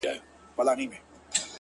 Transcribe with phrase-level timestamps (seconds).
[0.05, 0.19] ها دی
[0.57, 0.99] سلام يې وکړ؛